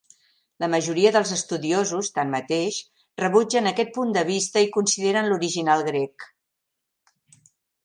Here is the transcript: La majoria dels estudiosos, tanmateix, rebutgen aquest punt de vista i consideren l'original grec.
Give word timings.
La 0.61 0.67
majoria 0.73 1.09
dels 1.15 1.33
estudiosos, 1.35 2.09
tanmateix, 2.15 2.79
rebutgen 3.23 3.71
aquest 3.73 3.93
punt 3.99 4.17
de 4.17 4.25
vista 4.31 4.65
i 4.69 4.73
consideren 4.79 5.31
l'original 5.31 5.87
grec. 5.93 6.29